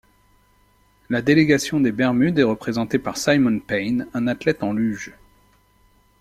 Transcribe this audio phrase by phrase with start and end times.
[1.11, 5.13] La délégation des Bermudes est représentée par Simon Payne, un athlètes en Luge.